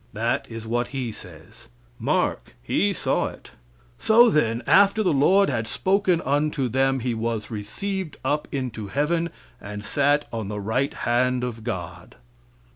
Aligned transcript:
That 0.13 0.47
is 0.49 0.65
what 0.65 0.87
he 0.87 1.11
says. 1.11 1.67
Mark, 1.99 2.55
he 2.63 2.91
saw 2.91 3.27
it. 3.27 3.51
"So, 3.99 4.31
then, 4.31 4.63
after 4.65 5.03
the 5.03 5.13
Lord 5.13 5.47
had 5.47 5.67
spoken 5.67 6.21
unto 6.21 6.67
them 6.67 7.01
He 7.01 7.13
was 7.13 7.51
received 7.51 8.17
up 8.25 8.47
into 8.51 8.87
heaven 8.87 9.29
and 9.61 9.85
sat 9.85 10.25
on 10.33 10.47
the 10.47 10.59
right 10.59 10.91
hand 10.95 11.43
of 11.43 11.63
God." 11.63 12.15